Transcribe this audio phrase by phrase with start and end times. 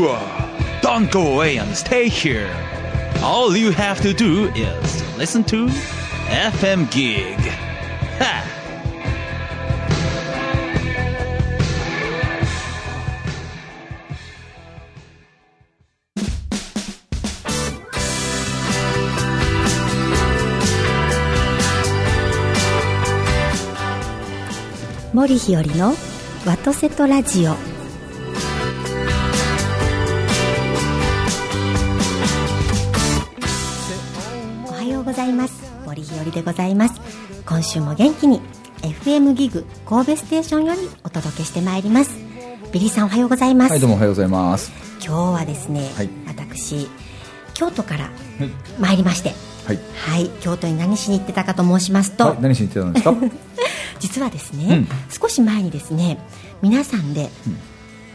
[0.00, 0.18] Sure!
[0.80, 2.48] Don't go away and stay here.
[3.22, 7.36] All you have to do is listen to FM Gig.
[8.18, 8.46] Ha!
[25.12, 25.92] 森日和の
[26.46, 27.69] ワトセトラジオ
[36.00, 37.00] 森日和でございます。
[37.46, 38.40] 今週も元気に
[38.82, 42.10] FM ギグ神戸ステーションよりお届けしてまいります。
[42.72, 44.72] ビリーさんおはようございます、はい、どうもおはようございます。
[45.04, 46.08] 今日はですね、はい。
[46.26, 46.88] 私
[47.54, 48.12] 京都からはい。
[48.80, 49.34] 参りまして。
[49.66, 49.78] はい。
[49.94, 50.30] はい。
[50.40, 53.36] 京都に何しに行ってたかと申しますと、はい、何しに行ってたんですか？
[54.00, 56.18] 実はですね、少し前にですね
[56.62, 57.28] 皆さんで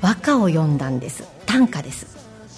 [0.02, 1.24] 和歌を読んだんです。
[1.46, 2.08] 短歌です、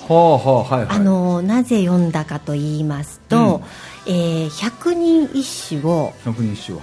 [0.08, 0.95] はあはあはいはい。
[0.95, 3.62] あのなぜ読んだかと言いますと、
[4.08, 6.13] えー百人一首を。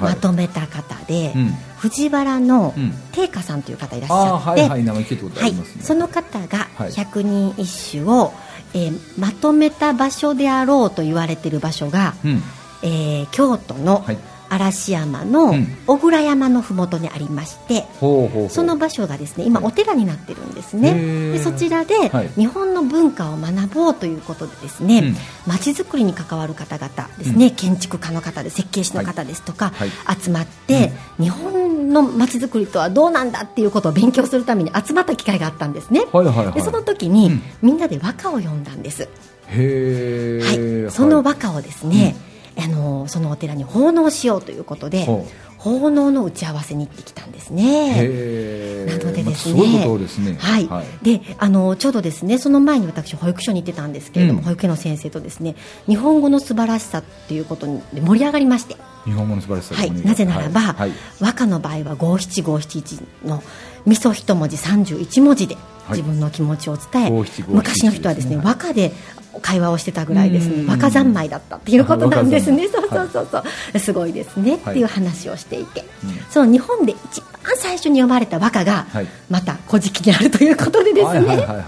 [0.01, 5.55] まとめた方で、うん藤原のうん定家さんという方いらっしあゃって、あはいはい名前聞いたことあはい。
[5.83, 8.33] その方がはい百人一首を、
[8.75, 12.43] えーまとめた場所であろうと言われている場所が、うん。
[12.83, 14.19] えー京都のはい
[14.55, 15.67] 嵐山のうん。
[15.87, 18.49] 小倉山のふもとにありまして、ほうほうほう。
[18.51, 20.95] その場所がですね今お寺になってるんですね、
[21.33, 22.29] でそちらではい。
[22.37, 25.17] 日本の文化を学ぼうということでですねうん。
[25.47, 29.91] まち、づくりに関わる方々ですね、建築家の方で設計士の方ですとか、はい。
[30.21, 36.55] 集まって、日本のまちづくりとはどうなんだっていうことを勉強するために集まった機会があったんですね、はいはいはい。
[36.55, 37.43] でその時に、うん。
[37.63, 39.09] みんなで和歌を読んだんです。
[39.47, 42.17] はい、その和歌をですね、
[42.57, 45.27] あのそのお寺に奉納しようということでほ
[45.59, 48.87] 奉納の打ち合わせに行ってきたんですうね。
[48.87, 50.37] なのでですね、まあすごいことですね。
[50.39, 50.69] はい、
[51.03, 54.45] であのちょうどですねその前に私保育所に行ってたんですけれども、うん。
[54.45, 55.57] 保育園の先生とですね
[55.87, 60.91] 日本語の素晴らしさっていうことで盛り上がりまして、日本語の素晴らしさはい、なぜならば、はい。
[60.91, 60.99] はい。
[61.21, 63.43] 和歌の場合は五七五七一の
[63.87, 65.99] 味噌一文字31文字ではい。
[65.99, 67.11] 自分の気持ちを伝え、
[67.49, 68.93] 昔の人はですねですね和歌で
[69.41, 70.67] 会話をしてたぐらいですうん。
[70.67, 72.67] ね和歌三昧だったっていうことなんですね。
[72.69, 73.43] あそう和そうそう。
[73.43, 73.43] そ
[73.75, 76.11] う、すごいですねっていう話をしていて、うん。
[76.31, 79.07] その日本で一番最初に読まれた和歌が、はい。
[79.31, 81.65] また「古事記」にあるということでですね、はいはいはいはい。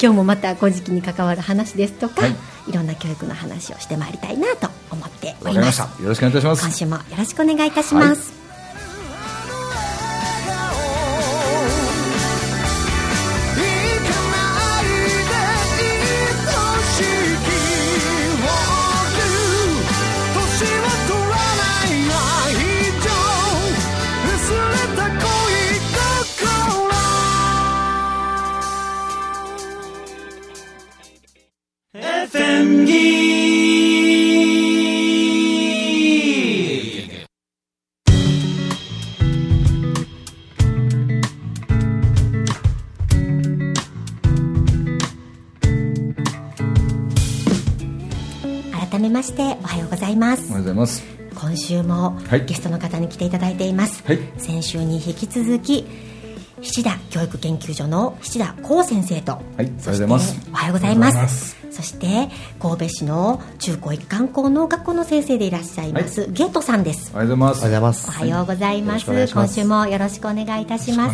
[0.00, 2.36] 今日もまた古事記に関わる話ですとか、はい。
[2.68, 5.72] い、ろんな教育の話をしてまいりたいなと思っております。
[5.72, 5.84] した。
[6.02, 6.62] よろしくお願いいたします。
[6.62, 8.32] 今週もよろしくお願いいたします、
[50.74, 51.02] います。
[51.34, 52.44] 今週もはい。
[52.44, 54.18] ゲストの方に来ていただいています、はい。
[54.36, 55.86] 先週に引き続き
[56.62, 60.36] 七田教育研究所の七田光先生と、はいおはようございます。
[60.52, 61.56] おはようございます。
[61.70, 62.28] そして
[62.60, 67.10] 神戸市の中高一貫校の学校の先生でいらっしゃいます、ゲートさんです。
[67.12, 67.66] おはようございます。
[67.66, 68.08] おはようございます。
[68.08, 69.56] おはようございます,、よろしくお願いします。
[69.56, 71.10] 今週もよろしくお願いいたしま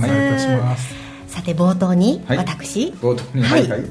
[0.77, 2.37] すさて冒頭にはい。
[2.39, 3.69] 私、はい、はい。
[3.69, 3.85] はい。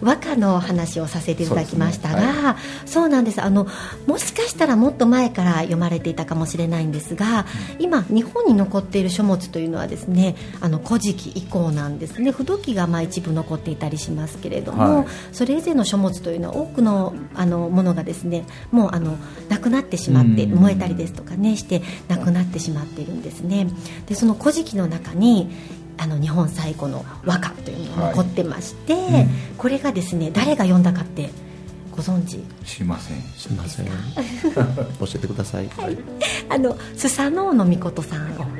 [0.00, 3.42] 和歌のお話をさせていただきましたがそうですねそう,、なんです。
[3.42, 3.66] あの
[4.06, 7.46] もしかしたらもっと前から読まれていたかもしれないんですが、
[7.78, 12.30] 今日本に残っている書物というのはですね「あの古事記」以降なんですね。
[12.30, 15.06] 不土記がまあ一部残っていたりしますけれども、はい。
[15.32, 19.16] それ以前の書物というのは多くのあのものがですねもうあの
[19.48, 20.58] なくなってしまってうん。
[20.58, 23.68] 燃えたりですとかねしてなくなってしまっているんですね。
[24.06, 25.50] でその古事記の中に
[25.98, 29.28] あの日本最古の和歌というのが残ってまして、うん
[29.58, 31.30] これがですね誰が読んだかって
[31.90, 32.38] ご存知？
[32.64, 33.20] しません。
[33.36, 33.86] すみません。
[33.86, 33.92] 教
[35.16, 35.68] えてください。
[36.48, 38.54] あのスサノオノミコトさんなん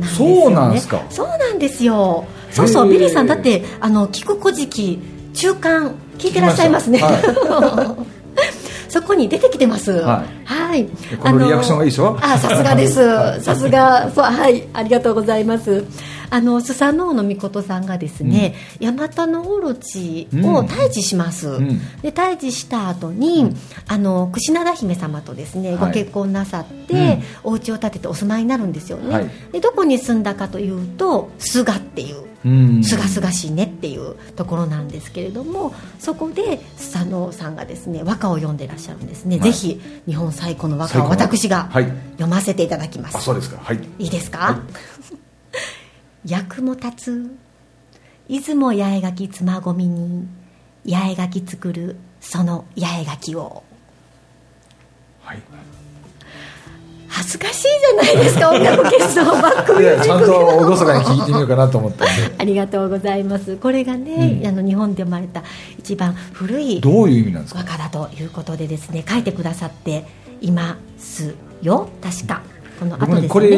[0.00, 1.02] ですそうなんですか。
[1.10, 2.24] そうなんですよ。
[2.50, 4.98] そうそうビリーさんだってあの聞く古事記
[5.34, 8.06] 中間聞いてらっしゃいますね、聞き
[8.90, 9.92] そこに出てきてます。
[9.92, 10.46] はい。
[10.46, 10.86] はい。
[11.20, 12.16] このリアクションがいいでしょ？
[12.22, 13.00] あさすがです。
[13.02, 13.40] はい。
[13.42, 14.10] さすが。
[14.14, 14.66] そうはい。
[14.72, 15.84] ありがとうございます
[16.30, 21.80] あのスサノオノミコトさんがですね、ヤマタノオロチを退治します、ん。
[22.02, 23.54] で退治した後に、
[23.86, 25.78] あの櫛灘姫様とですね、はい。
[25.78, 29.30] ご結婚なさって、お家を建ててお住まいになるんですよね、はい。
[29.52, 32.84] でどこに住んだかというと菅っていううん。
[32.84, 39.52] すがすがしいねっていうところなんですけれどもそこでスサノオさんがですね和歌を読んでらっしゃるんですね、はい。
[39.52, 41.84] ぜひ日本最古の和歌を私がはい。
[42.12, 43.60] 読ませていただきます、あそうですか。
[43.62, 43.80] はい。
[43.98, 44.60] いいですか、
[46.28, 47.30] 役も立つ。
[48.28, 50.28] 出雲八重垣つまごみに
[50.86, 53.62] 八重垣作るその八重垣を。
[55.22, 55.42] はい。
[57.10, 62.34] 恥ずかしいじゃないですか音楽決勝バックミいやちゃんュージックと厳かに聞いてみようかなと思ったんで。
[62.38, 63.56] ありがとうございます。
[63.56, 64.46] これがね、うん。
[64.46, 65.42] あの日本で生まれた
[65.78, 67.60] 一番古いどういう意味なんですか？
[67.60, 70.04] 和歌だということでですね書いてくださって
[70.42, 71.88] いますよ。
[72.02, 72.42] 確か。
[72.78, 73.48] この後ですねこれ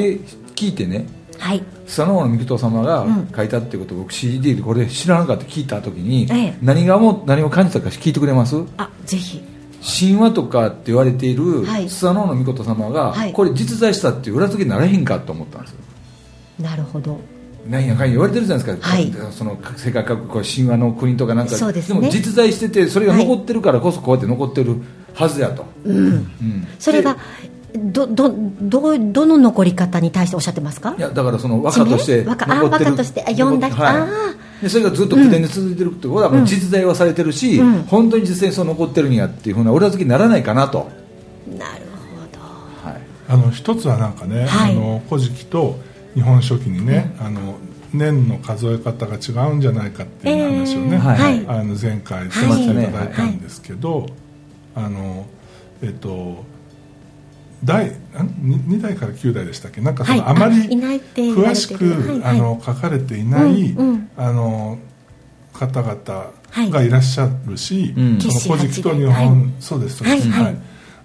[0.54, 1.06] 聞いてね
[1.40, 1.62] はい。
[1.86, 3.32] スサノオノミキト様がうん。
[3.34, 6.58] 書いたっていうことを僕 CD でこれ知らなかった聞いた時にええ。
[6.62, 8.56] 何がも何を感じたか聞いてくれます？
[8.76, 9.42] あぜひ。
[9.82, 11.88] 神話とかって言われているはい。
[11.88, 13.32] スサノオノミコト様がはい。
[13.32, 15.78] これ実在したっていう裏付けにならへんかと思ったんですよ。
[16.60, 17.18] なるほど。
[17.66, 19.12] なんやかんや言われてるじゃないですか、はい。
[19.32, 21.56] その世界各国神話の国とかなんか。
[21.56, 22.00] そうですね。
[22.00, 24.76] も実在しててそれが残ってるからこそこうやって残ってる
[25.14, 26.06] はずやと、うん。
[26.06, 26.66] うん。
[26.78, 27.16] それが
[27.74, 28.28] どど
[28.60, 30.94] どどの残り方に対しておっしゃってますか？
[30.98, 32.30] いやだからその和歌として地名？
[32.30, 33.22] 和歌あ和歌として。
[33.22, 33.96] あ読んだ残っはい。
[33.96, 34.06] あ
[34.62, 37.82] でそれがずっと古典で続いてるってことはもう実在はされてるし、うん。
[37.84, 40.90] 本当に実際にそう残ってるんやっていうふうな裏付けにならないかなと、
[41.56, 41.86] なる
[42.82, 44.72] ほはい、あの一つはなんかね、はい。
[44.72, 45.78] あの古事記と
[46.14, 47.56] 日本書紀にね、あの
[47.94, 51.18] 年の数え方が違うんじゃないかっていう話をね、えーはい。
[51.18, 51.60] はい。
[51.60, 54.06] あの前回させていただいたんですけど、
[54.74, 55.26] あの
[55.80, 56.44] えっと
[57.62, 57.92] 第ん
[58.40, 59.80] に2代から9代でしたっけ？
[59.80, 60.28] なんかその、はい。
[60.30, 62.38] あまり詳しく、はいはい。
[62.38, 64.10] あの書かれていない、うんうん。
[64.16, 64.78] あの
[65.52, 66.70] 方々はい。
[66.70, 68.20] がいらっしゃるし、うん。
[68.20, 69.50] その古事記と日本、はい。
[69.60, 70.56] そうですそうです、はいはい。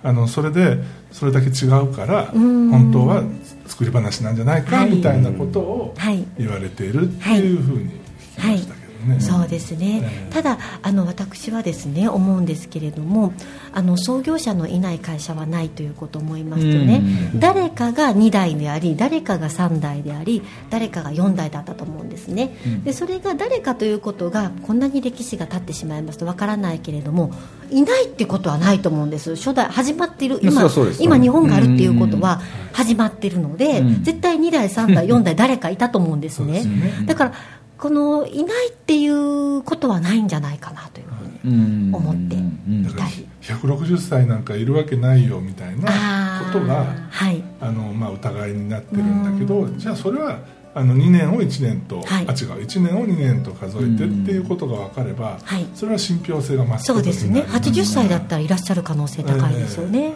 [0.04, 0.78] あのそれで
[1.12, 2.69] それだけ違うからうん。
[2.69, 3.24] 本当は
[3.68, 4.92] 作り話なんじゃないかはい。
[4.92, 6.25] みたいなことをはい。
[6.38, 7.90] 言われているっていうふうに
[8.38, 13.33] 聞きましたけどね、そうですね、ええただあの私はですね思うんですけれども
[13.74, 17.01] あの創業者のいない会社はないということを思いますとね、
[17.36, 22.83] 誰かが2代であり誰かが3代であり誰かが4代だったと思うんですね、うん。
[22.83, 27.31] でそれが誰かということがこんなに歴史が経ってしまいますとわからないけれども
[27.69, 29.36] いないってことはないと思うんです。
[29.36, 30.63] 初代始まっている今
[31.00, 32.42] 今日本があるっていうことは
[32.74, 34.03] 始まってるので、うん。
[34.03, 36.63] 絶対2代3代4代誰かいたと思うんですね。
[36.63, 37.06] ね。
[37.06, 37.33] だから
[37.77, 41.07] このいないっていうことはないんじゃないかなという
[41.42, 43.27] ふうに思っていたり。
[43.42, 47.44] 160歳なんかいるわけないよみたいなことがはい。
[47.62, 50.39] あの、まあ、疑いになってるんだけどじゃあそれは
[50.74, 52.27] あの2年を1年と、はい。
[52.27, 55.66] あ違う1年を2年と数えてっていうことが分かれば、はい。
[55.74, 57.42] それは信憑性が増すそうですね。
[57.42, 60.16] ことになります80歳だったらいらっしゃる可能性高いですよね、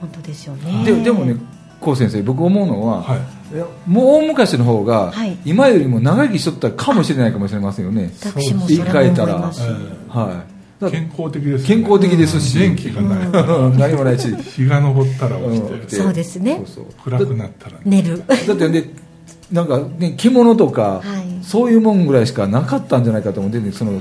[0.00, 0.84] 本当ですよね。
[0.84, 1.36] ででもね
[1.80, 3.35] 高先生僕思うのは、はい
[3.86, 5.36] もう大昔の方が、はい。
[5.44, 8.10] 今よりも長生きしとったかもしれないかもしれませんよね。
[8.68, 9.34] 言い換えたら。
[9.34, 10.44] は
[10.80, 10.90] い。
[10.90, 11.64] 健康的ですよね。
[11.64, 12.58] 健康的ですし。
[12.58, 13.30] 元気がない、
[13.78, 14.34] 何もないし。
[14.36, 16.62] 日が昇ったら起きて、うんそうですね。
[16.66, 16.84] そうそう。
[17.04, 18.22] 暗くなったら、寝る。
[18.26, 18.84] だってね
[19.50, 21.44] なんかね着物とか、はい。
[21.44, 24.00] そういうもんぐらいしかなかったんじゃないかと思ってねその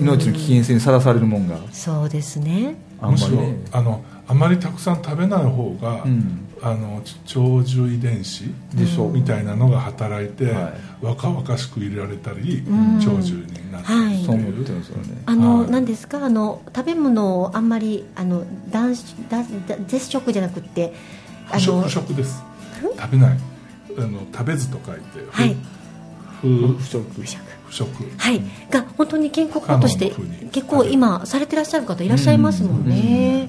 [0.00, 1.56] 命の危険性にさらされるもんが。
[1.72, 2.76] そうですね。
[3.00, 6.40] あんむしろまりねあのあまりたくさん食べない方が、うん。
[6.62, 9.08] あの長寿遺伝子でしょ。
[9.08, 12.98] うみたいなのが働いて、は若々しくいられたり、ん。
[13.00, 14.16] 長寿になったはい。
[14.16, 15.22] りそう思ってるんですよね。
[15.26, 15.70] あの、はい。
[15.70, 16.24] 何ですか？
[16.24, 18.94] あの食べ物をあんまりあの断
[19.28, 19.44] 断
[19.86, 20.94] 絶食じゃなくって
[21.50, 22.42] あ不食食です。
[22.80, 23.38] 食べない。
[23.98, 25.54] あの食べずと書いてはい。
[26.40, 27.04] 不不食。
[27.20, 27.38] 不食。
[27.66, 27.88] 不食。
[28.16, 30.12] はい、が本当に健康法として
[30.52, 33.48] 結構今されてらっしゃる方いらっしゃいますもんね、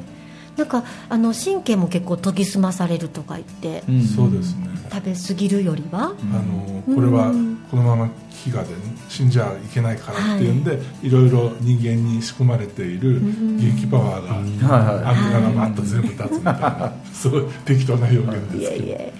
[0.57, 4.01] なんかあの神経も結構研ぎ澄まされるとか言って、うん。
[4.03, 4.69] そうですね。
[4.91, 8.05] 食べ過ぎるよりは、あのこれはうんこのまま
[8.45, 8.73] 飢餓で
[9.09, 15.15] 死んじゃいけないからっていうんで、い、ろいろ人間に仕組まれている元気パワーが、はいはい。
[15.15, 18.85] 油がバッと全部立つみたいな、 すごい適当な表現いですけど。
[18.85, 19.13] えいえ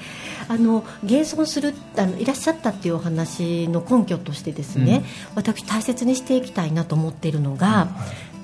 [0.48, 7.88] あの現存するあのいらっしゃったっていうお話の根拠としてですね、私大切にしていきたいなと思っているのが、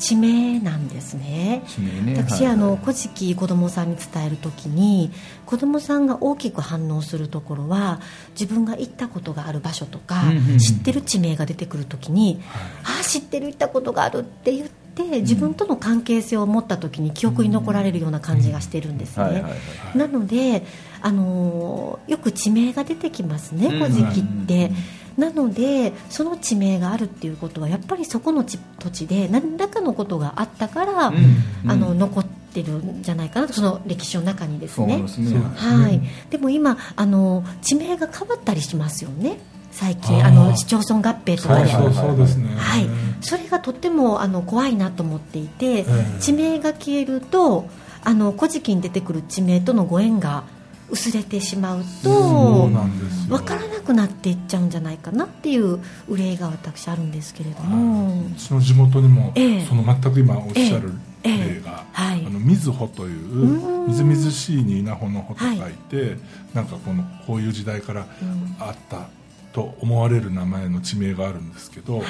[0.01, 1.63] 地名なんですね。
[2.03, 2.15] ね。
[2.17, 5.11] 私、はいあの古事記子供さんに伝える時に
[5.45, 10.57] 子供さんが大きく反応するところは自分が行ったことがある場所とか、うんうんうん。
[10.57, 12.41] 知ってる地名が出てくる時に、
[12.83, 19.23] ああ知ってる行ったことがあるって言って自分との関係性を持った時に記憶に残られるような感じがしてるんですね。
[19.23, 20.65] はいはいはいなので、
[21.01, 24.71] あのーよく地名が出てきますね「古事記」って。
[25.17, 31.71] なのでその地名があるっていうことはやっぱりそこの地土地で何らかのことがあったから、うん。
[31.71, 34.95] あの残ってるんじゃないかなとその歴史の中にですね。
[34.95, 35.39] そうですね。
[35.55, 39.39] はい、でも今あの地名が変わったりしますよね。
[39.71, 41.69] 最近あの市町村合併とかで。
[41.71, 42.49] そうそうそうですね。
[42.57, 42.87] はい、
[43.21, 45.85] それがとってもあの怖いなと思っていて、え。
[46.19, 47.69] 地名が消えると
[48.03, 50.43] あの古事記に出てくる地名とのご縁が
[50.91, 53.37] 薄れてしまうそとうなんですよ。
[53.37, 59.65] 分からなくなっていっちゃうんじゃないかなっていう憂いが私あるんですけれども、うちの地元にも、ええ。
[59.65, 60.91] その全く今おっしゃる
[61.23, 62.25] ええ例が、はい。
[62.25, 63.87] あのみずほといううん。
[63.87, 66.17] みずみずしいに稲穂の穂と書いて、
[66.53, 69.07] なんかこのこういう時代からうんあった
[69.53, 72.05] と思われる名前の地名があるんですけど、はい。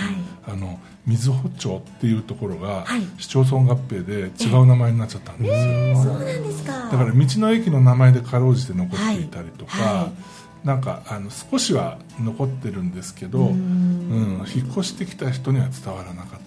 [0.47, 3.01] あの瑞穂町っていうところが、はい。
[3.17, 5.67] 市町村合併で違う名前になっちゃったんです。
[5.67, 6.71] よ、そうなんですか。
[6.71, 9.95] だから道の駅の名前でかろうじて残っていたりとか、はい。
[9.95, 10.11] は
[10.63, 10.67] い。
[10.67, 14.45] なんかあの少しは残ってるんですけど、うん。
[14.53, 16.40] 引っ越してきた人には伝わらなかっ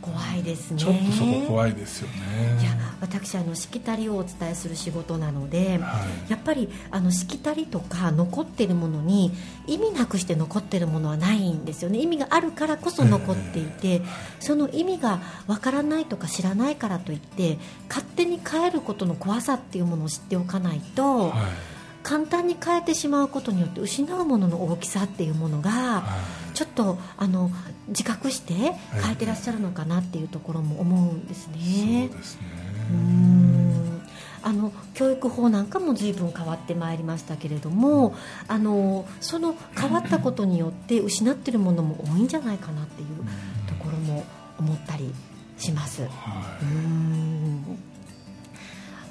[0.00, 0.78] 怖いですね。
[0.78, 2.60] ちょっとそこ怖いですよね。
[2.60, 6.30] いや私あのしきたりをお伝えする仕事なので、はい。
[6.30, 9.32] やっぱりあのしきたりとか残っているものに
[9.66, 11.98] 意味なくして残っているものはないんですよね。
[11.98, 14.02] 意味があるからこそ残っていて、
[14.38, 21.69] その意味がわからないとか知らないからといって勝手に変えることの怖さっていうものを知っておかないと、はい
[22.02, 26.16] 簡単に変えてしまうことによって失うものの大きさっていうものが、は
[26.52, 26.56] い。
[26.56, 27.50] ちょっとあの
[27.88, 32.08] 自覚して変えてらっしゃるのかなっていうところも思うんですね。
[32.10, 32.42] そうですね。
[32.90, 34.02] うーん。
[34.42, 38.14] あの教育法なんかも随分変わってまいりましたけれども
[38.48, 43.08] あのその変わったことによって失っているものも多いんじゃないかなっていう
[43.68, 44.24] ところも
[44.58, 45.12] 思ったり
[45.58, 46.02] します。
[46.02, 47.78] うーん。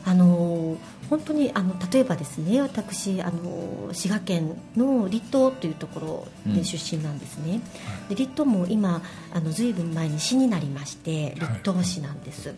[0.05, 0.77] あの
[1.09, 7.61] 本当にあの例えばですね私あの滋賀県の栗東というところで出身なんですね、
[8.09, 9.01] で栗東も今
[9.33, 12.53] あの随分前に市になりまして栗東市なんです、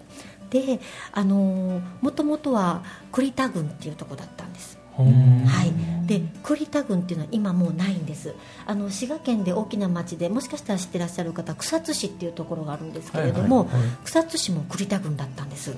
[0.49, 0.79] で
[1.13, 8.33] あのもともとは栗田郡っていうところだったんですはい、で栗田郡っていうのは今もうないんです。
[8.65, 13.69] あの滋賀県で大きな町でもしかしたら知ってらっしゃる方は草津市っていうところがあるんですけれども、
[14.03, 15.75] 草津市も栗田郡だったんです、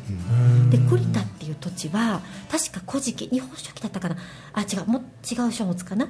[0.70, 4.18] で栗田っていう土地は確か古事記日本書紀だったかな。
[4.54, 6.08] あ違うもう違う書物かな。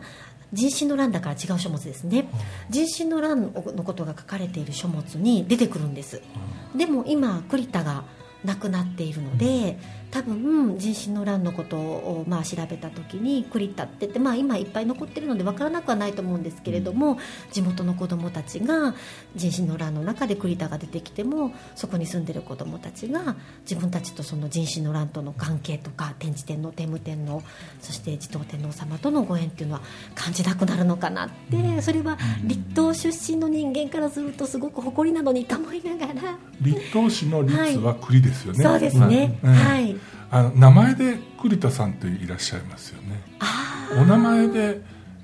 [0.51, 2.27] 人心の乱だから違う書物ですね。
[2.69, 6.21] 人心の乱のことが書かれている書物に出てくるんです。
[6.75, 8.03] でも今栗田が
[8.45, 9.79] なくなっているので
[10.13, 17.17] 多分人心の乱のことをまあ調べた時に栗田って言って、まあ、今いっぱい残ってるので分からなくはないと思うんですけれども、
[17.51, 18.93] 地元の子どもたちが
[19.35, 27.41] 人心の乱の中で栗田が出てきてもそこに住んでる子どもたちが自分たちとその人心の乱との関係とか天智天皇天武天皇
[27.81, 29.81] そして持統天皇様とのご縁っていうのは
[30.13, 36.37] 感じなくなるのかなってそれは立東出身の人間からするとすごく誇りなのにと思いながら。
[36.61, 39.95] 立東市の立は栗ですよね、そうですね、うんはい
[40.31, 43.21] あの名前で栗田さんっていらっしゃいますよね。
[43.39, 44.81] あお名前で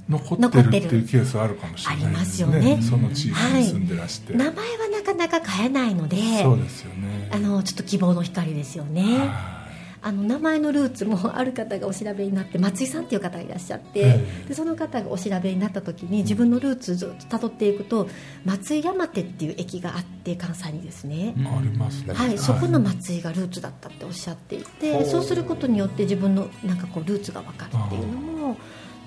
[0.08, 2.08] 残ってる残っていうケースはあるかもしれないですね。
[2.08, 2.82] ありますよね。
[2.82, 7.30] その地域に住んでらして、名前はなかなか変えないのでそうですよね。
[7.32, 9.04] あのちょっと希望の光ですよね。
[9.28, 9.59] は
[10.02, 14.50] あの名前のルーツもある方がお調べになって松井さんっていう方がいらっしゃって、ええ。
[14.50, 18.08] でその方がお調べになった時に自分のルーツずっと辿っていくと
[18.46, 22.14] 松井山手っていう駅があって関西にですね、いありますね。
[22.14, 28.58] はい、そこの松井がルーツだったっておっしゃっていて、そうすることによって自分のなんかこうルーツが分かるっていうのも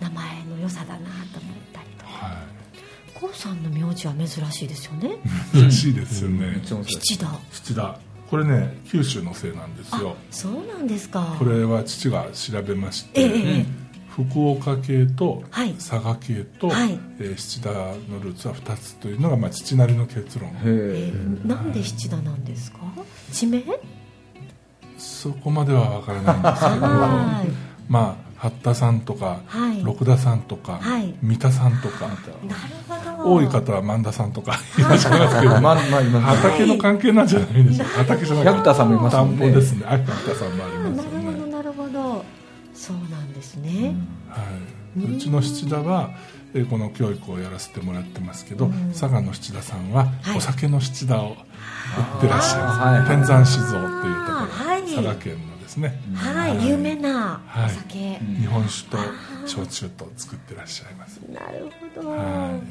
[0.01, 0.99] 名前の良さだな
[1.33, 2.11] と思ったりとか。
[2.27, 2.63] は
[3.23, 5.17] コウさんの名字は珍しいですよね。
[5.55, 6.99] い嬉しいですよね、うです。
[6.99, 10.17] 七田七田これね九州のせいなんですよ。
[10.31, 11.37] そうなんですか。
[11.39, 13.67] これは父が調べましええて、ええ。
[14.09, 15.75] 福岡系とはい。
[15.75, 16.99] 佐賀系と、はい。
[17.19, 20.51] えー七田のルーツは2つというのが、まあ、父なりの結論。
[21.47, 22.79] なんで七田なんですか？
[23.31, 23.63] 地名？
[24.97, 26.87] そこまでは分からないんですけど。
[26.87, 27.49] はい。
[27.89, 29.85] まあ八田さんとか、はい。
[29.85, 31.15] 六田さんとか、はい。
[31.23, 32.09] 三田さんとか。
[32.09, 32.19] なる
[33.17, 33.35] ほど。
[33.35, 34.83] 多い方は万田さんとかい。
[34.83, 39.17] らっしゃいますけど、まあまあ今畑の関係なんじゃないでしょうか畑じゃなくて百田さんもいます。
[39.17, 39.85] 田もんねんぼですね。
[39.87, 42.25] あ百田さんもありあますよなるほどね、なるほど。
[42.75, 43.95] そうなんですね、
[44.29, 44.41] は
[44.97, 46.11] い、うちの七田は
[46.55, 48.89] えーこの教育をやらせてもらってますけど、うん。
[48.91, 50.39] 佐賀の七田さんははい。
[50.39, 51.33] お酒の七田を売
[52.19, 53.09] ってらっしゃいます、はい。
[53.09, 54.83] 天山酒造っていうところ、はい。
[54.83, 57.67] 佐賀県のですね、はい有名なはい。
[57.67, 58.99] お酒、日本酒と
[59.47, 61.19] 焼酎と作ってらっしゃいます。
[61.33, 62.19] なるほど、はい。
[62.19, 62.63] なるほ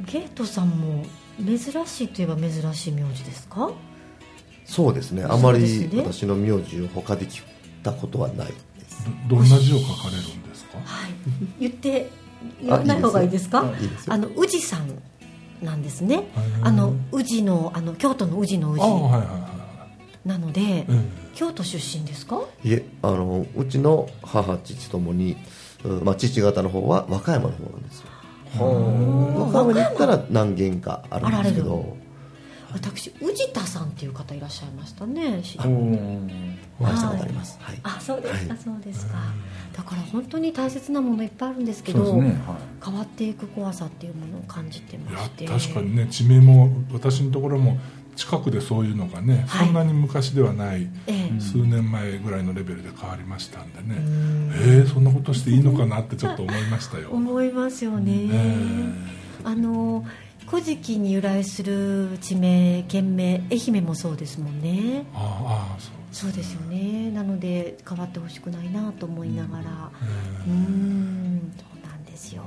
[0.00, 0.12] ど。
[0.12, 1.04] ゲートさんも
[1.44, 3.70] 珍しいといえば珍しい名字ですか？
[4.64, 5.24] そうですね。
[5.24, 7.44] あまり私の名字を他で聞い
[7.82, 8.54] たことはないで
[8.88, 9.06] す。
[9.28, 10.78] どどんな字を書かれるんですか？
[10.84, 11.12] はい。
[11.60, 12.10] 言って
[12.60, 13.64] 言わない方がいいですか？
[13.80, 14.14] いいですよ。
[14.14, 14.88] あの宇治さん
[15.62, 16.24] なんですね。
[16.62, 19.61] ーあの宇治のあの京都の宇治の宇ああはい治はいは
[20.24, 20.84] なのでいはい、
[21.34, 22.40] 京都出身ですか？
[22.64, 25.36] いえあのうちの母父ともに、
[25.84, 28.06] うんまあ、父方の方は和歌山の方なんですよ。
[28.54, 31.96] 和歌山に行ったら何軒かあるんですけど。
[32.74, 35.44] 私宇治田さんっていう方いらっしゃいましたね。
[35.44, 35.62] しお
[36.84, 37.78] 会いしたことあります、はい。
[37.82, 38.62] あそうですか、はい。
[38.64, 39.14] そうですか。
[39.76, 45.44] だから本当に大切なものいっぱいあるんですけどね、は変わっていく怖さっていうものを感じていまして。
[45.44, 47.76] や確かにね地名も私のところも
[48.16, 49.66] 近くでそういうのがね、はい。
[49.66, 51.40] そんなに昔ではないええ。
[51.40, 58.92] 数年前ぐらいのレベルで変わりましたんでね、えー、そんなことしていいのかなってちょっと思いましたよ、 思いますよね、え
[59.44, 60.04] あの
[60.46, 65.06] 古事記に由来する地名県名愛媛もそうですもんね。
[65.14, 65.92] ああそう。
[66.12, 67.10] そうですよね。
[67.10, 69.90] なので変わってほしくないなと思いながら。
[70.46, 71.52] えうーん。
[71.56, 72.42] そうなんですよ。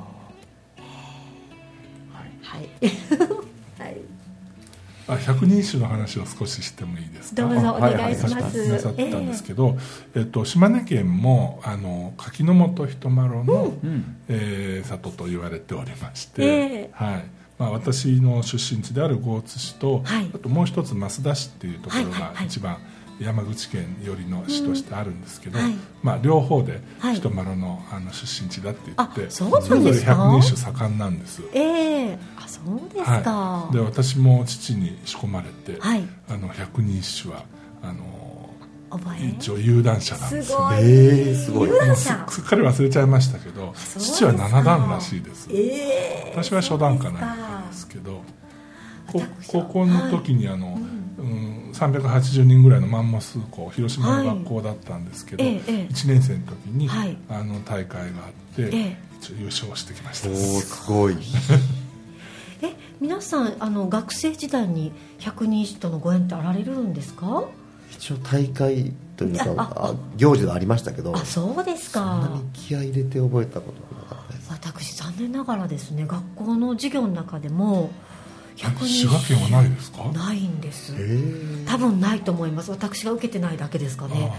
[2.43, 2.69] はい。
[3.81, 3.97] はい
[5.07, 7.41] あ百人一首の話を少ししてもいいですか？
[7.43, 9.77] どうぞおはい願いします、なさったんですけど、
[10.15, 14.17] えっと、島根県もあの柿の本人麻呂の、いうん。
[14.29, 16.89] えー里と言われておりまして、ええ。
[16.93, 17.25] はい。
[17.57, 20.29] まあ、私の出身地である江津市と、はい。
[20.33, 22.35] あともう一つ増田市っていうところはいはいはい。
[22.35, 22.77] が一番
[23.19, 25.75] 山口県寄りの市としてあるんですけど、うんはい。
[26.03, 27.15] まあ、両方ではい。
[27.15, 29.75] 人丸のあの出身地だって言って、あそうなんですか？
[29.75, 31.41] れぞれ百人一首盛んなんです。
[31.53, 32.19] ええ。
[32.37, 33.31] あそうですか。
[33.31, 36.03] はい、で私も父に仕込まれて、はい。
[36.27, 37.43] あの百人一首は
[37.81, 38.49] あの
[39.37, 40.47] 一応有段者なんです。
[40.47, 41.69] すよごい、えー、すごい。
[41.95, 45.49] すっかり忘れちゃいましたけど父は七段らしいです。
[45.51, 46.33] ええ。
[46.33, 48.21] 私は初段かなんですけど
[49.47, 50.77] 高校の時にあの、
[51.17, 55.53] うん380人ぐらいのマンモス校広島の学校だったんですけど、はい。
[55.55, 55.93] ええええ。
[55.93, 57.17] 1年生の時に、はい。
[57.29, 58.97] あの大会があって、
[59.37, 60.29] 優勝してきました。
[60.35, 61.17] すごい。
[62.61, 67.43] え皆さんあの学生時代に百人一首とのご縁ってあられるんですか？
[67.91, 69.87] 一応大会というかああ。
[69.89, 74.49] あ行事がありましたけどあそうですそんなかに気合い入れて覚えたことがなかったです。
[74.51, 77.91] 私残念ながらですね学校の授業の中でも
[78.55, 80.05] 滋賀県はないですか？
[80.13, 80.93] ないんです。
[80.97, 81.01] え。
[81.01, 82.71] ー、多分ないと思います。
[82.71, 84.29] 私が受けてないだけですかね。
[84.33, 84.35] あ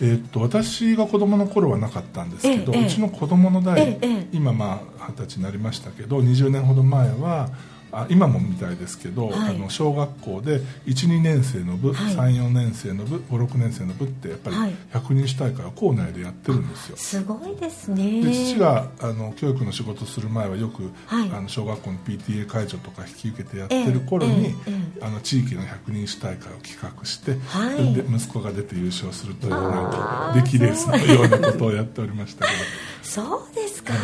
[0.00, 4.26] えーっと私が子供の頃はなかったんですけど、ええうちの子供の代、ええええ。
[4.32, 7.48] 今まあ二十歳になりましたけど20年ほど前は
[7.92, 9.56] あ今もみたいですけど、はい。
[9.56, 12.14] あの小学校で12年生の部、はい。
[12.14, 14.74] 34年生の部56年生の部ってやっぱりはい。
[14.92, 18.22] 百人一首大会は校内でやってるんですよ、すごいですね。
[18.22, 21.30] で父があの教育の仕事する前はよく、はい。
[21.30, 27.94] あの小学校の PTA 会長とか引き受けてやってる頃に、ええええあの地域の百人一首大会を企画して、はい。
[27.94, 32.58] で息子が出て優勝するというなんか出来レースのようなことをやっておりましたけど
[33.08, 33.94] そうですか、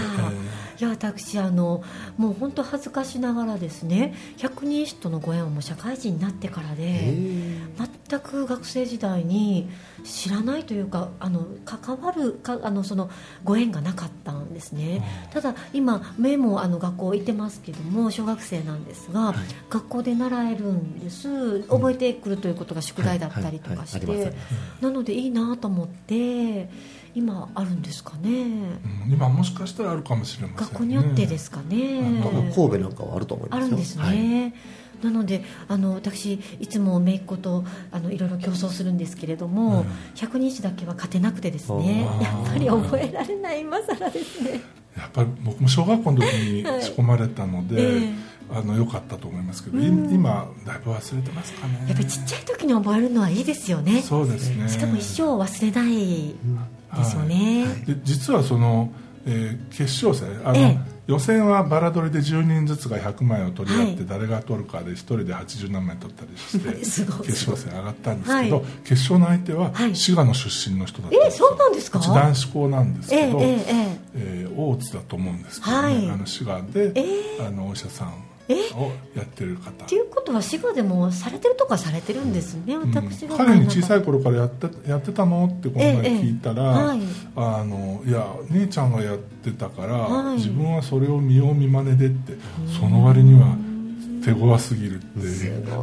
[0.81, 1.85] いや私あの
[2.17, 7.15] もう本当恥ずかしながらですね百人一首とのご縁はもう社会人になってからで、
[7.77, 9.69] 全く学生時代に
[10.05, 13.11] 知らないというかあの関わるかあのその
[13.43, 19.35] ご縁がなかったんですね、ただ今目もあの学校行ってますけども小学生なんですが、
[19.71, 21.63] 学校で習えるんです。
[21.63, 24.05] 覚えてくるということが宿題だったりとかして。
[24.07, 24.37] ります
[24.81, 26.69] なのでいいなと思って
[27.15, 28.29] 今あるんですかね。
[29.07, 29.13] うん。
[29.13, 30.71] 今もしかしたらあるかもしれませんね。
[30.71, 32.21] 学校によってですかね。
[32.23, 33.67] 多分神戸なんかはあると思いますよ。
[33.67, 34.19] あるんですはい。
[34.19, 34.55] ね、
[35.05, 39.87] なのであの私いつも姪っ子とあのいろいろ競争するんですけれども、うん。
[40.15, 42.07] 百人一首だけは勝てなくてですね。
[42.21, 44.63] やっぱり覚えられない今更ですね。
[44.97, 48.35] やっぱり僕も小学校の時に仕込まれたので、ええ。
[48.51, 50.13] あの良かったと思いますけど、いうん。
[50.13, 51.85] 今だいぶ忘れてますかね。
[51.89, 54.03] やっぱりちっちゃい時に覚えるのはいいですよね。
[54.03, 54.69] そうですね。
[54.69, 56.35] しかも一生忘れない
[56.97, 58.93] ですよね、で実はその、
[59.27, 60.95] えー決勝戦あの、ええ。
[61.07, 64.07] 予選はバラ取りで10人ずつが100枚を取り合って、はい。
[64.07, 67.03] 誰が取るかで1人で80何枚取ったりして 決
[67.51, 68.65] 勝戦上がったんですけど、はい。
[68.85, 69.95] 決勝の相手ははい。
[69.97, 71.41] 滋賀の出身の人だったんです。
[71.43, 71.99] よえそうなんですか？
[71.99, 76.09] 男子校なんですけど、えええー大津だと思うんですけどね、はい。
[76.11, 77.05] あの滋賀で、え
[77.47, 78.13] あのお医者さんえ
[78.75, 79.71] をやってる方。
[79.71, 82.95] っていうことは滋賀でもされてるとかされてるんですね、うん。
[82.95, 85.47] 私が彼に小さいい頃からやってやってたの？
[85.47, 87.01] ってこの前聞いたら、ええはい
[87.37, 90.37] あのいや姉ちゃんがやってたから、はい。
[90.37, 92.35] 自分はそれを見よう見まねでって
[92.79, 93.57] その割には
[94.25, 95.09] 手強すぎるって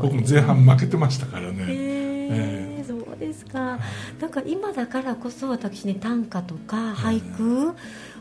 [0.01, 3.79] 僕も前半負けてましたからね、えーそうですか。
[4.19, 7.73] なんか今だからこそ私ね短歌とか俳句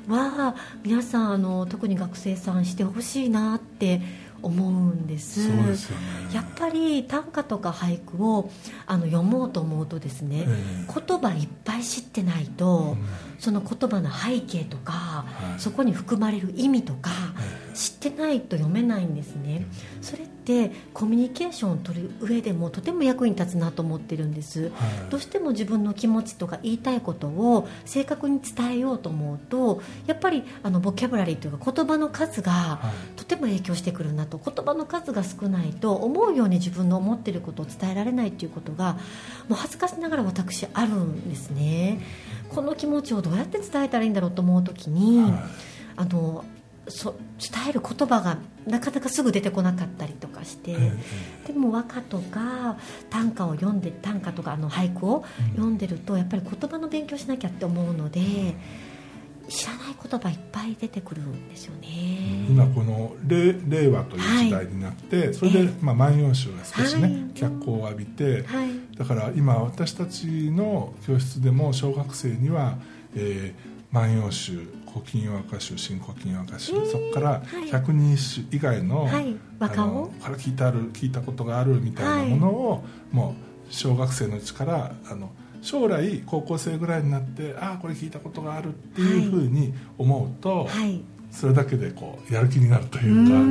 [0.08, 4.00] は皆さんあの特に学生さんしてほしいなって
[4.42, 5.48] 思うんです。
[5.48, 5.54] ね。
[6.32, 8.50] やっぱり短歌とか俳句を
[8.86, 12.96] あの読もうと思うとですね、え言葉いっぱい知ってないと、
[13.38, 15.60] その言葉の背景とか、はい。
[15.60, 17.39] そこに含まれる意味とか、え
[17.74, 19.66] 知ってないと読めないんですね、
[20.00, 24.70] それってコミュニケーションを取る上でもとても役に立つなと思ってるんです、はい。
[25.10, 33.18] どうしても自分の気持ちとか言いたいことを正確に伝えようと思うとやっぱりあのボキャブラリーというか言葉の数がはい。
[33.18, 34.40] とても影響してくるなと。
[34.42, 38.94] 言葉の数が少ないと思うように自分の思っていることを伝えられないということが
[39.48, 42.00] もう恥ずかしながら私あるんですね。
[42.48, 45.32] この気持ちをどうやって伝えたらいいんだろうと思う時に、はい。
[45.96, 46.44] あの
[46.90, 50.92] そ伝える言葉がなかなかすぐ出てこなかったりとかして、え
[51.46, 52.76] でも和歌とか
[53.08, 58.20] 短歌を読んで短歌とかあの俳句を読んでるとやっぱり言葉の勉強しなきゃって思うので
[59.50, 62.46] 知らない言葉いっぱい出てくるんですよね。
[62.48, 67.30] 今この令令和という時代になって、それで、まあ、万葉集が少しね、はい。
[67.34, 68.68] 脚光を浴びて、はい。
[68.96, 72.78] だから今私たちの教室でも小学生には
[73.14, 77.70] 「えー万葉集」「古今和歌集」「新古今和歌集」そこからはい。
[77.70, 79.36] 百人一首以外の,、はい。
[79.58, 79.86] 和歌を？
[79.86, 83.34] あのから聞いてある聞いたことがあるみたいなものを、も
[83.68, 85.30] う小学生のうちからあの
[85.62, 91.00] 将来高校生ぐらいになってああこれ聞いたことがあるっていうふうに思うと、はい。
[91.30, 93.38] それだけでこうやる気になるというか、うーん。
[93.38, 93.44] う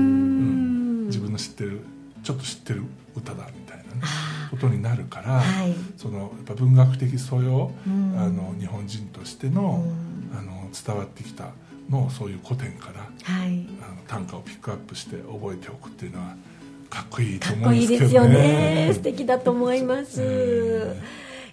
[1.04, 1.06] ん。
[1.08, 1.82] 自分の知ってる
[2.24, 2.84] ちょっと知ってる
[3.16, 5.74] 歌だみたいなねあことになるから、はい。
[5.96, 8.20] そのやっぱ文学的素養、うん。
[8.20, 9.92] あの日本人としての,、うん。
[9.92, 10.09] あ
[10.70, 11.52] の伝わってきた
[11.90, 13.68] のをそういう古典からはい。
[13.82, 16.36] あの短歌をピックアップして覚えておくっていうのは
[16.90, 18.00] かっこいいとかっ思うんですけどね。
[18.00, 18.92] こいいですよね。
[18.94, 21.02] 素敵だと思います、え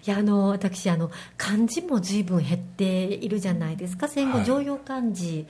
[0.05, 4.07] いやあの私あの漢字も随分減っているじゃないですか。
[4.07, 4.45] 戦後はい。
[4.45, 5.45] 常用漢字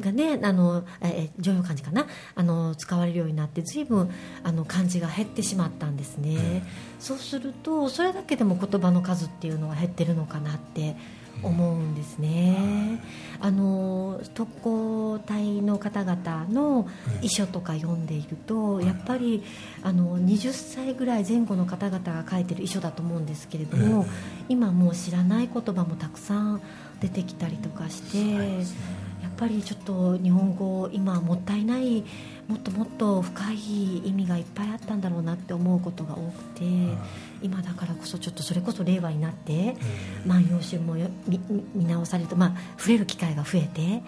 [0.00, 2.06] がね、あのえ常用漢字かな？
[2.34, 4.10] あの使われるようになって随分
[4.42, 6.62] あの漢字が減ってしまったんですね、え。
[6.98, 10.96] そうするとそれだけでも言葉の数っていうのは減ってるのかなって
[11.42, 13.00] 思うんですね、
[13.40, 16.88] あの特攻隊の方々の
[17.22, 19.42] 遺書とか読んでいると、やっぱり
[19.82, 24.06] あの20歳ぐらい前後の方々が書いてる遺書だと思うんですけれども、
[24.48, 26.62] 今もう知らない言葉もたくさん
[27.00, 32.04] 出てきたりとかして、やっぱりちょっと日本語今もったいない
[32.48, 36.64] もっともっと深い意味がいっぱいあったんだろうなって思うことが多くて、
[37.42, 39.76] 今だからこそちょっとそれこそ令和になって
[40.26, 41.08] 「万葉集」もよ
[41.74, 44.02] 見直されると、まあ、触れる機会が増えて。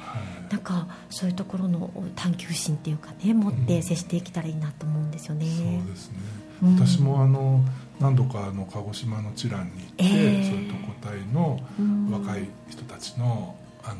[0.50, 5.46] なんかそういうところの探求心っていうかね持って接していけたらいいなと思うんですよね。
[5.46, 6.18] そうですね、
[6.62, 6.74] うん。
[6.76, 7.62] 私もあの
[8.00, 10.50] 何度かあの鹿児島の知覧に行って、ええ。
[10.50, 12.10] そういう特攻隊のうん。
[12.10, 13.96] 若い人たちのあの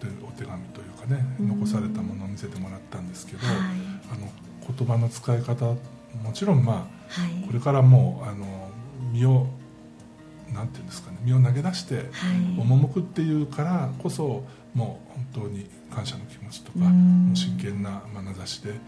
[0.00, 1.48] でお手紙というかねうん。
[1.48, 3.56] 残されたものを見せてもらったんですけど、はい。
[3.56, 4.30] あの
[4.76, 5.74] 言葉の使い方
[6.22, 7.42] もちろんまはい。
[7.44, 8.46] あこれからもうあの
[9.12, 9.46] 身を
[10.52, 12.04] なんていうんですかね身を投げ出してはい。
[12.58, 17.32] 赴くっていうからこそもう本当に感謝の気持ちとかうん。
[17.34, 18.78] 真剣な眼差しではい。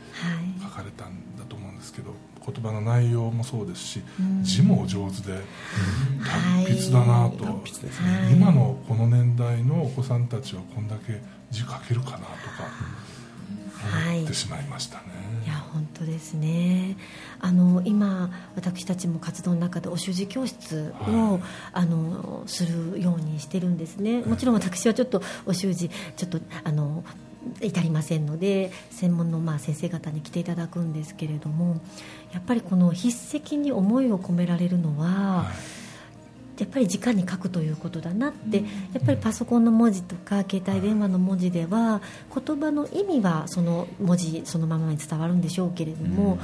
[0.62, 2.12] 書かれたんだと思うんですけど
[2.44, 4.42] 言葉の内容もそうですしうん。
[4.42, 5.40] 字もお上手では
[6.62, 6.64] い。
[6.66, 7.50] 達筆だなと、は
[8.30, 8.32] い。
[8.32, 12.26] 今のこの年代のお子さんたちはこんだけ字書けるかなとか
[14.06, 14.16] はい。
[14.18, 15.04] 思ってしまいましたね。
[15.48, 16.98] いや本当ですね。
[17.40, 21.42] あの今私たちも活動の中でお習字教室を、はい。
[21.72, 24.20] あのするようにしてるんですね。
[24.20, 27.02] もちろん私はちょっとお習字ちょっとあの
[27.62, 31.80] 至りませんので専門のまあ先生方に来ていただくんですけれども
[32.34, 35.77] やっぱりこの筆跡に思いを込められるのは、はい
[36.58, 38.62] やっぱり直に書くということだなってや
[38.98, 42.02] っぱりパソコンの文字とか携帯電話の文字では
[42.34, 46.38] 言葉の意味はその文字そのままに伝わるんでしょうけれども、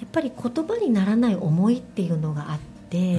[0.00, 2.58] やっぱり言葉にならない思いっていうのがあっ
[2.90, 3.18] て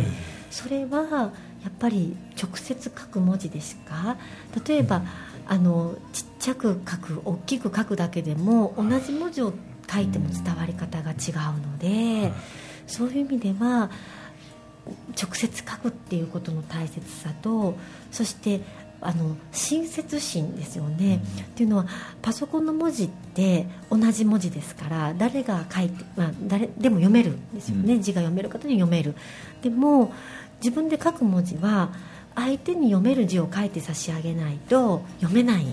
[0.51, 1.31] それは
[1.63, 4.17] やっぱり直接書く文字でしか？
[4.67, 5.01] 例えば
[5.47, 9.53] あのちっちゃく書く大きく書くだけでも同じ文字を
[9.89, 12.33] 書いても伝わり方が違うので
[12.85, 13.89] そういう意味では
[15.19, 17.75] 直接書くっていうことの大切さと
[18.11, 18.61] そして
[19.05, 21.85] あの親切心ですよね、っていうのは
[22.21, 29.13] パソコンの文字って同じ文字ですから誰が書いて、まあ、誰でも読めるんですよね、字が読める方に読める。
[29.61, 30.13] でも
[30.61, 31.91] 自分で書く文字は
[32.33, 35.65] 相手に読める字を書いて差し上げないと読めない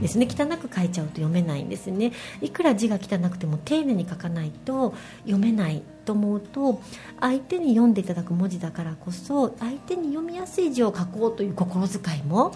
[0.00, 2.12] ですね、汚く書いちゃうと読めないんですね。
[2.40, 4.94] いくら字が汚くても丁寧に書かないと
[5.24, 6.82] 読めないと思うと
[7.18, 12.54] 相手に読んでいただく文字だからこそ相手に読みやすい字を書こうという心遣いも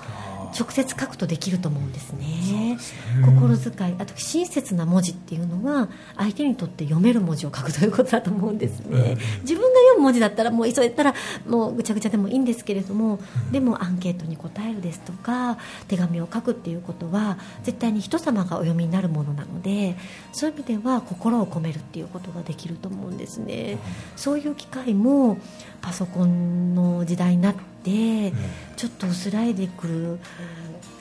[0.59, 2.79] 直接書くとできると思うんですね。
[3.25, 3.95] 心遣い。
[3.99, 11.15] あと親切な文字っていうのは相手にとって読める文字を書くということだと思うんですね、自分が読む文字だったらもう急いだら
[11.47, 13.19] もうぐちゃぐちゃでもいいんですけれども、
[13.51, 17.18] でもアンケートに答えるですとか手紙を書くっていうことは
[17.63, 19.97] 絶対に人様がお読みになるものなので
[20.33, 23.79] そういう意味では心を込めるっていうことができると思うんですね、
[24.17, 25.39] そういう機会も
[25.81, 28.33] パソコンの時代になって
[28.77, 30.19] ちょっと薄らいでくる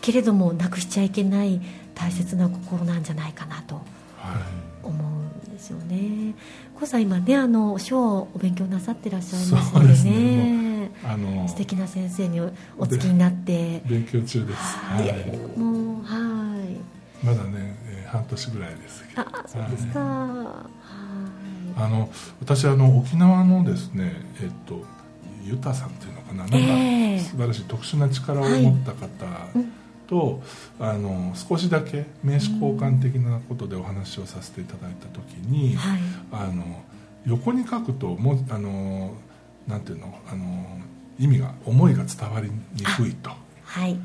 [0.02, 1.62] けれどもなくしちゃいけない
[1.96, 3.82] 大切な心なんじゃないかなと
[4.84, 6.36] 思うんですよね。
[6.80, 12.42] コさん今ねあの書をお勉強なさってらっしゃいますのでねねあの素敵な先生に
[12.78, 13.82] お付きになって。
[13.86, 14.60] 勉強中です。
[14.78, 17.26] はい、もうはい。
[17.26, 19.22] まだね、えー半年ぐらいですけど。
[19.22, 20.66] あそうですか、は
[21.78, 21.84] い。
[21.84, 24.82] あの私あの沖縄のですねえっと
[25.44, 26.44] ユタさんっていうのかな。
[26.44, 29.08] なんかええ素晴らしい特殊な力を持った方
[30.08, 30.42] と、
[30.80, 36.00] あの少しだけ名刺交換的なことでお話をさせていただいた時に、はい。
[36.32, 36.64] あの
[37.26, 39.14] 横に書くともうあの
[39.68, 40.18] なんていうの？
[40.30, 40.80] あの
[41.20, 43.32] 意味が思いが伝わりにくいと。
[43.64, 43.98] はい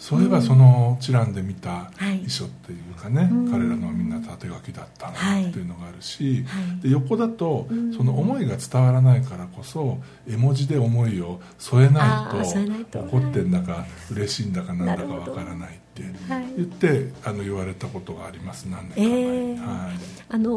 [0.00, 2.22] そういえばそのチランで見たはい。
[2.22, 3.52] 遺書っていうかね、うん。
[3.52, 6.80] 彼らのはみんな縦書きだったなはいっていうのがあるし、はい。
[6.80, 7.92] で横だとうん。
[7.92, 13.04] その思いが伝わらないからこそ絵文字で思いを添えないとと。
[13.04, 16.44] 怒ってんだか嬉しいんだかなんだかわからないってはい。
[16.56, 19.58] 言ってあの言われたことがあります何年か前に、えー。
[19.58, 19.96] はい。
[20.30, 20.50] あの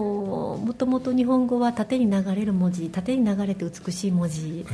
[0.63, 4.65] もともと日本語は縦に流れる文字縦に流れて美しい文字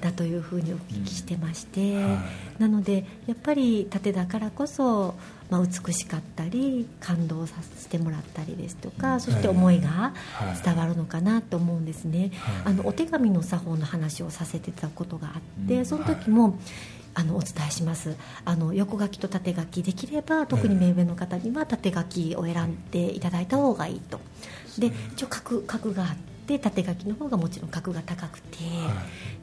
[0.00, 2.24] だというふうにお聞きしてまして、は
[2.58, 2.62] い。
[2.62, 5.14] なのでやっぱり縦だからこそ、
[5.50, 10.12] まあ、美しかったり感動させてもらったりですとかそして思いがは
[10.52, 10.62] い。
[10.64, 12.30] 伝わるのかなと思うんですね、
[12.64, 12.72] はい。
[12.72, 16.58] あのお手紙の作法の話をさせていただくことがあって、その時も、
[17.14, 18.16] あのお伝えします。
[18.44, 24.20] あの横書きと縦書きできれば特に目上の方には縦書きを選んでいただいた方がいいと。
[24.78, 26.16] で一応角角があっ
[26.48, 28.58] て縦書きの方がもちろん角が高くて、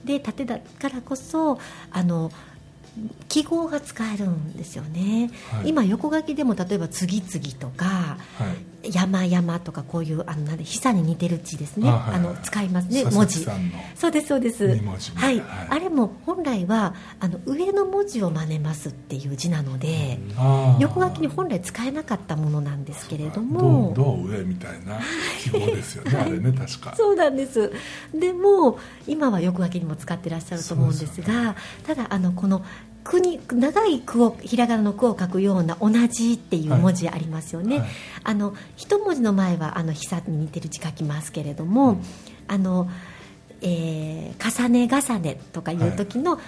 [0.03, 1.59] で縦だからこそ
[1.91, 2.31] あの
[3.27, 5.69] 記号が使えるんですよね、はい。
[5.69, 8.17] 今横書きでも例えば次々とかは
[8.51, 8.75] い。
[8.93, 11.89] 山々とかこういうあのなんで久に似てる字ですね。
[11.89, 13.45] あ、の使いますね佐文字。
[13.95, 14.67] そうですそうです。
[14.67, 14.79] はい、
[15.15, 15.43] はい。
[15.69, 20.19] あれも本来はあの上の文字を真似ますっていう字なので、
[20.79, 23.91] 横書きに本来使えなかったものなんですけれども。
[23.95, 24.99] どうどう上みたいな
[25.41, 26.93] 記号ですよね、あれね確か。
[26.95, 27.71] そうなんです。
[28.13, 28.77] でも
[29.07, 31.55] 今は横書きにも使ってらっしゃると思うんですが
[31.87, 32.63] ただあのこの
[33.05, 37.87] 句に長い句をひらがなの句を書くような同じっていう文字ありますよね、はい。
[38.23, 42.01] あの一文字の前はあの久に似てる字書きますけれども、
[42.47, 42.89] あの
[43.61, 46.39] えー重ね重ねとかいう時の、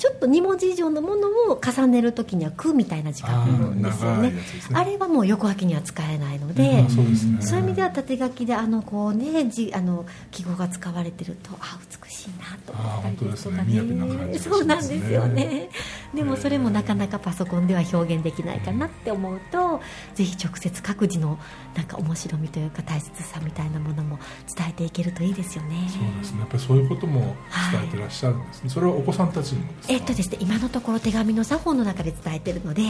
[0.00, 4.30] ちょっと2文字以上のものを重ねる時には「く」みたいな字書くんですよね。
[4.30, 4.38] ね。
[4.72, 7.42] あれはもう横書きには使えないので、あそうですね。
[7.42, 14.38] そういう意味では縦書きであのこうね字あの記号が使われてるとあ美しいなと思ったりですとかね。
[14.38, 15.68] そうなんですよね。
[16.14, 19.80] でもそれもなかなかパソコンでは表現できないかなって思うと
[20.14, 21.38] ぜひ直接各自の
[21.76, 24.18] なんか面白みというか大切さみたいなものも
[24.56, 25.76] 伝えていけるといいですよね。
[25.88, 26.40] そうですね。
[26.40, 29.89] やっぱりそういうことも伝えてらっしゃるんですね、それはお子さんたちにもですか？
[29.90, 32.82] えっとですね今のところ手紙の作法の中で伝えてるので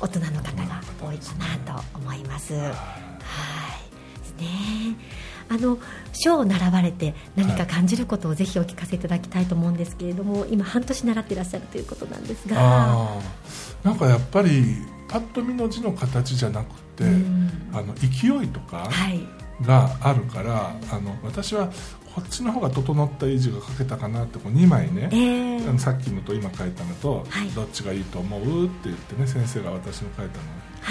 [0.00, 2.52] 大人の方が多いかなと思います。
[2.52, 2.72] はい。
[4.20, 4.96] ですね。
[5.48, 5.78] あの
[6.12, 13.16] 書を習われて何か感じることをぜひお聞かせいただきたいと思うんですけれども、今半年習ってらっしゃるということなんですが。
[13.82, 14.76] なんかやっぱり
[15.08, 17.50] パッと見の字の形じゃなくて、うん。
[17.72, 19.20] あの勢いとかはい。
[19.62, 21.70] があるから、あの私は
[22.16, 25.68] こっちの方が整ったいい字が書けたかなってこう2枚ね、えー。
[25.68, 27.48] あのさっきのと今書いたのと、はい。
[27.50, 30.38] どっちがいいと思うって言ってね先生が私の書いた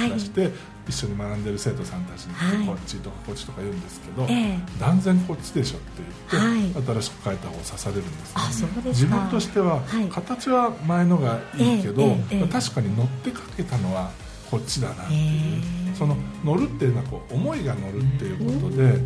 [0.04, 0.52] のを出して、
[0.88, 2.68] 一緒に学んでる生徒さんたちに、はい。
[2.68, 4.60] こっちとかこっちとか言うんですけど、ええ。
[4.80, 8.34] 断然こっちでしょって言って、は新しく書いた方を刺されるんですね。
[8.36, 8.90] あそうですか。
[8.90, 10.08] 自分としては、はい。
[10.10, 12.48] 形は前のがいいけど、ええええ。
[12.48, 14.12] 確かに乗って書けたのは
[14.58, 19.00] こっちだなっていう、ええその乗るっていうのはこう思いが乗るっていうことで、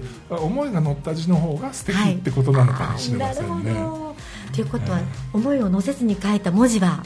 [0.43, 4.15] 思いが乗った字の方が素敵はいってことなのかもしれませんね、あーなるほど。
[4.55, 4.99] ということは、
[5.31, 7.03] 思いを乗せずに書いた文字は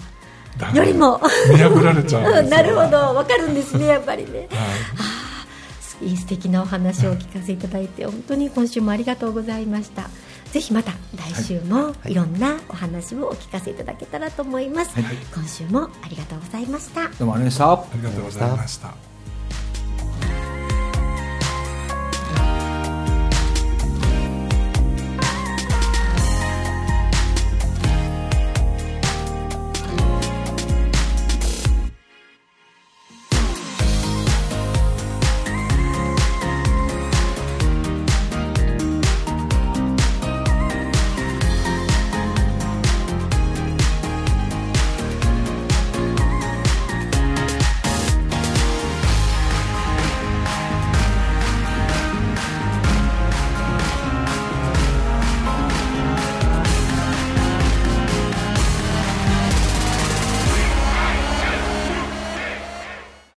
[0.73, 1.19] よりも。
[1.49, 2.49] 見破られちゃうんですよ。
[2.49, 2.97] なるほど。
[3.15, 4.47] わかるんですねやっぱりね。
[4.55, 5.13] はい。
[6.03, 10.09] いい素敵なお話をお聞かせいただいて本当に今週もありがとうございました
[10.53, 12.13] ぜひまた来週もい。
[12.13, 14.91] ろんなお話をお聞かせいただけたらと思います、
[15.33, 17.07] 今週もありがとうございました。
[17.09, 19.12] どうもありがとうございましたありがとうございました